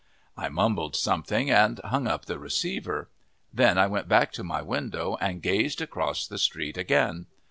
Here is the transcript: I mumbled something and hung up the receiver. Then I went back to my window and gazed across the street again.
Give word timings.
I 0.35 0.49
mumbled 0.49 0.95
something 0.95 1.51
and 1.51 1.77
hung 1.83 2.07
up 2.07 2.25
the 2.25 2.39
receiver. 2.39 3.07
Then 3.53 3.77
I 3.77 3.85
went 3.85 4.07
back 4.07 4.31
to 4.31 4.43
my 4.43 4.63
window 4.63 5.15
and 5.21 5.43
gazed 5.43 5.79
across 5.79 6.25
the 6.25 6.39
street 6.39 6.75
again. 6.75 7.27